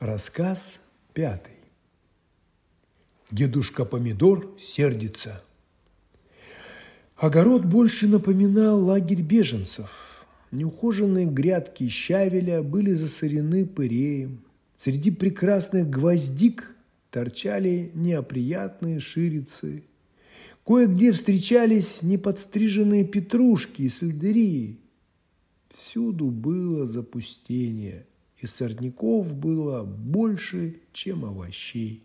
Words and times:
Рассказ 0.00 0.80
пятый. 1.14 1.54
Дедушка 3.30 3.86
Помидор 3.86 4.54
сердится. 4.60 5.42
Огород 7.16 7.64
больше 7.64 8.06
напоминал 8.06 8.84
лагерь 8.84 9.22
беженцев. 9.22 10.26
Неухоженные 10.50 11.24
грядки 11.24 11.88
щавеля 11.88 12.62
были 12.62 12.92
засорены 12.92 13.64
пыреем. 13.64 14.44
Среди 14.76 15.10
прекрасных 15.10 15.88
гвоздик 15.88 16.76
торчали 17.10 17.90
неоприятные 17.94 19.00
ширицы. 19.00 19.82
Кое-где 20.66 21.10
встречались 21.10 22.02
неподстриженные 22.02 23.06
петрушки 23.06 23.80
и 23.80 23.88
сельдерии. 23.88 24.78
Всюду 25.70 26.26
было 26.26 26.86
запустение– 26.86 28.04
и 28.38 28.46
сорняков 28.46 29.34
было 29.36 29.82
больше, 29.82 30.80
чем 30.92 31.24
овощей. 31.24 32.04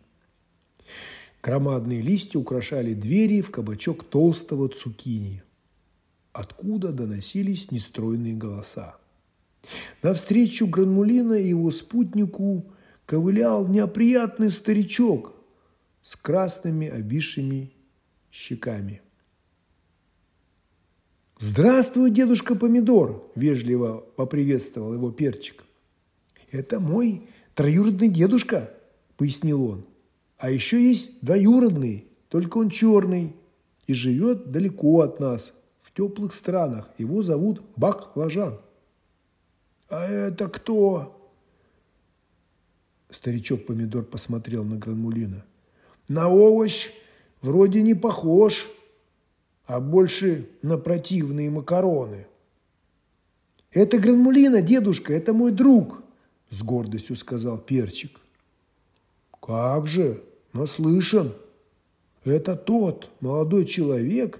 Громадные 1.43 2.01
листья 2.01 2.39
украшали 2.39 2.93
двери 2.93 3.41
в 3.41 3.51
кабачок 3.51 4.03
толстого 4.03 4.69
цукини, 4.69 5.43
откуда 6.31 6.91
доносились 6.91 7.71
нестройные 7.71 8.35
голоса. 8.35 8.97
Навстречу 10.01 10.67
Гранмулина 10.67 11.33
и 11.33 11.49
его 11.49 11.71
спутнику 11.71 12.71
ковылял 13.05 13.67
неоприятный 13.67 14.49
старичок 14.49 15.33
с 16.01 16.15
красными 16.15 16.87
обвисшими 16.87 17.73
щеками. 18.31 19.01
«Здравствуй, 21.37 22.11
дедушка 22.11 22.55
Помидор!»– 22.55 23.31
вежливо 23.35 23.97
поприветствовал 24.15 24.93
его 24.93 25.11
перчик. 25.11 25.63
«Это 26.51 26.81
мой 26.81 27.29
троюродный 27.55 28.09
дедушка»,– 28.09 28.71
пояснил 29.17 29.63
он. 29.63 29.85
«А 30.37 30.51
еще 30.51 30.81
есть 30.81 31.11
двоюродный, 31.21 32.05
только 32.27 32.57
он 32.57 32.69
черный 32.69 33.35
и 33.87 33.93
живет 33.93 34.51
далеко 34.51 35.01
от 35.01 35.19
нас, 35.19 35.53
в 35.81 35.93
теплых 35.93 36.33
странах. 36.33 36.89
Его 36.97 37.21
зовут 37.21 37.61
Бак 37.77 38.15
Лажан». 38.15 38.59
«А 39.89 40.05
это 40.05 40.49
кто?» 40.49 41.17
Старичок 43.09 43.65
Помидор 43.65 44.03
посмотрел 44.03 44.63
на 44.63 44.77
Гранмулина. 44.77 45.45
«На 46.07 46.29
овощ 46.29 46.91
вроде 47.41 47.81
не 47.81 47.93
похож, 47.93 48.69
а 49.65 49.79
больше 49.79 50.49
на 50.61 50.77
противные 50.77 51.49
макароны». 51.49 52.27
«Это 53.71 53.97
Гранмулина, 53.99 54.61
дедушка, 54.61 55.13
это 55.13 55.33
мой 55.33 55.51
друг», 55.51 56.01
с 56.51 56.61
гордостью 56.61 57.15
сказал 57.15 57.57
Перчик. 57.57 58.19
Как 59.41 59.87
же, 59.87 60.23
наслышан. 60.53 61.33
Это 62.23 62.55
тот 62.55 63.09
молодой 63.19 63.65
человек, 63.65 64.39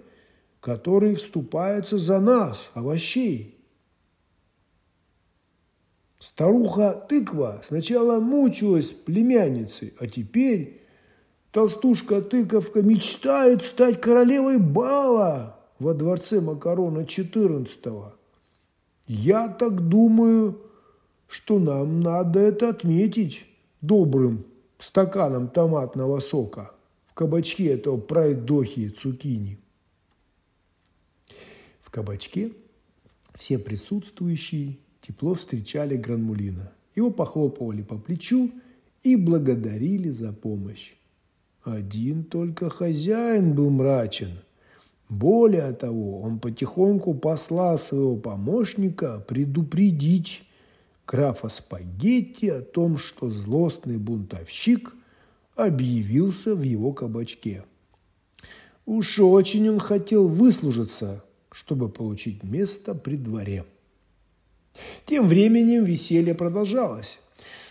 который 0.60 1.16
вступается 1.16 1.98
за 1.98 2.20
нас, 2.20 2.70
овощей. 2.76 3.58
Старуха 6.20 7.04
тыква 7.10 7.62
сначала 7.66 8.20
мучилась 8.20 8.94
племянницей, 8.94 9.96
а 9.98 10.06
теперь 10.06 10.82
толстушка-тыковка 11.52 12.84
мечтает 12.84 13.64
стать 13.64 14.00
королевой 14.00 14.60
бала 14.60 15.58
во 15.80 15.96
дворце 15.96 16.40
Макарона 16.40 17.00
XIV. 17.00 18.12
Я 19.08 19.48
так 19.48 19.88
думаю, 19.88 20.62
что 21.32 21.60
нам 21.60 22.02
надо 22.02 22.42
это 22.42 22.70
отметить 22.70 23.46
добрым 23.80 24.44
стаканом 24.80 25.48
томатного 25.48 26.20
сока 26.20 26.72
в 27.08 27.14
кабачке 27.14 27.68
этого 27.68 27.96
пройдохи 27.96 28.90
цукини. 28.90 29.58
В 31.80 31.90
кабачке 31.90 32.52
все 33.36 33.58
присутствующие 33.58 34.78
тепло 35.02 35.34
встречали 35.34 35.96
Гранмулина. 35.96 36.74
Его 36.96 37.12
похлопывали 37.12 37.82
по 37.82 37.98
плечу 37.98 38.52
и 39.02 39.16
благодарили 39.16 40.10
за 40.10 40.34
помощь. 40.34 40.96
Один 41.64 42.26
только 42.26 42.70
хозяин 42.70 43.54
был 43.54 43.70
мрачен. 43.70 44.32
Более 45.08 45.72
того, 45.72 46.20
он 46.20 46.40
потихоньку 46.40 47.14
послал 47.14 47.78
своего 47.78 48.18
помощника 48.18 49.24
предупредить 49.26 50.44
графа 51.08 51.50
Спагетти 51.50 52.48
о 52.48 52.62
том, 52.62 52.98
что 52.98 53.30
злостный 53.30 53.98
бунтовщик 53.98 54.94
объявился 55.56 56.56
в 56.56 56.62
его 56.62 56.94
кабачке. 56.94 57.64
Уж 58.86 59.20
очень 59.20 59.70
он 59.70 59.80
хотел 59.80 60.28
выслужиться, 60.28 61.24
чтобы 61.52 61.90
получить 61.90 62.44
место 62.44 62.96
при 62.96 63.16
дворе. 63.16 63.66
Тем 65.06 65.28
временем 65.28 65.84
веселье 65.84 66.34
продолжалось. 66.34 67.20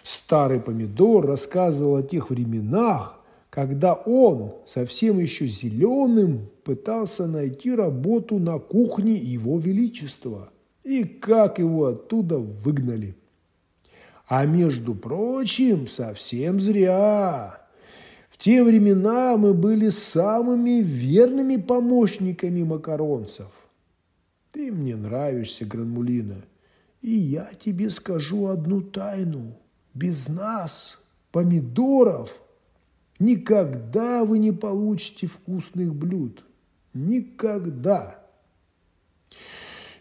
Старый 0.03 0.61
помидор 0.61 1.27
рассказывал 1.27 1.97
о 1.97 2.03
тех 2.03 2.31
временах, 2.31 3.21
когда 3.49 3.95
он, 3.95 4.55
совсем 4.67 5.19
еще 5.19 5.47
зеленым, 5.47 6.49
пытался 6.65 7.27
найти 7.27 7.75
работу 7.75 8.39
на 8.39 8.59
кухне 8.59 9.15
Его 9.15 9.59
Величества, 9.59 10.51
и 10.85 11.05
как 11.05 11.59
его 11.59 11.87
оттуда 11.87 12.39
выгнали. 12.39 13.17
А 14.27 14.47
между 14.47 14.95
прочим, 14.95 15.87
совсем 15.87 16.61
зря. 16.61 17.67
В 18.29 18.39
те 18.39 18.63
времена 18.63 19.37
мы 19.37 19.55
были 19.55 19.89
самыми 19.89 20.81
верными 20.83 21.57
помощниками 21.57 22.63
макаронцев. 22.63 23.49
Ты 24.53 24.73
мне 24.73 24.97
нравишься, 24.97 25.65
Гранмулина, 25.65 26.45
и 27.03 27.11
я 27.11 27.51
тебе 27.59 27.91
скажу 27.91 28.47
одну 28.47 28.83
тайну. 28.83 29.57
Без 29.95 30.29
нас, 30.29 30.99
помидоров, 31.33 32.35
никогда 33.19 34.25
вы 34.25 34.39
не 34.39 34.53
получите 34.53 35.27
вкусных 35.27 35.95
блюд. 35.95 36.45
Никогда. 36.95 38.20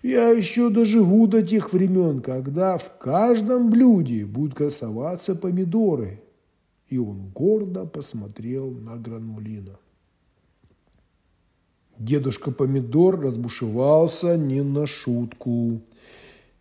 Я 0.02 0.30
еще 0.30 0.70
доживу 0.70 1.28
до 1.28 1.44
тех 1.44 1.74
времен, 1.74 2.22
когда 2.22 2.78
в 2.78 2.98
каждом 2.98 3.70
блюде 3.70 4.26
будут 4.26 4.56
красоваться 4.56 5.36
помидоры. 5.36 6.22
И 6.88 6.98
он 6.98 7.30
гордо 7.36 7.86
посмотрел 7.86 8.72
на 8.72 8.96
Гранмулина. 8.96 9.78
Дедушка 11.98 12.52
Помидор 12.52 13.20
разбушевался 13.20 14.38
не 14.38 14.64
на 14.64 14.88
шутку. 14.88 15.82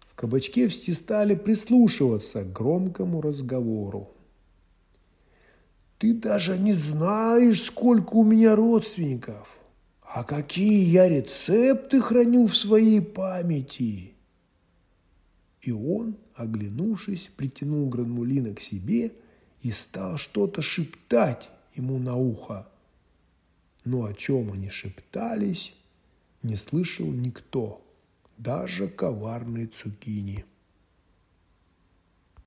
В 0.01 0.15
кабачке 0.17 0.67
все 0.67 0.93
стали 0.93 1.37
прислушиваться 1.37 2.43
к 2.43 2.53
громкому 2.53 3.21
разговору. 3.21 4.11
«Ты 5.99 6.13
даже 6.13 6.59
не 6.59 6.75
знаешь, 6.75 7.63
сколько 7.63 8.15
у 8.15 8.25
меня 8.25 8.57
родственников!» 8.57 9.57
А 10.11 10.25
какие 10.25 10.85
я 10.85 11.07
рецепты 11.07 12.01
храню 12.01 12.47
в 12.47 12.57
своей 12.57 13.03
памяти? 13.03 14.15
И 15.61 15.71
он, 15.71 16.17
оглянувшись, 16.35 17.31
притянул 17.37 17.91
Гранмулина 17.91 18.55
к 18.55 18.61
себе 18.61 19.13
и 19.61 19.71
стал 19.71 20.17
что-то 20.17 20.63
шептать 20.63 21.51
ему 21.75 21.99
на 21.99 22.17
ухо. 22.17 22.67
Но 23.85 24.07
о 24.07 24.15
чем 24.15 24.51
они 24.51 24.71
шептались, 24.71 25.75
не 26.43 26.57
слышал 26.57 27.07
никто, 27.07 27.85
даже 28.39 28.89
коварный 28.89 29.67
Цукини. 29.67 30.47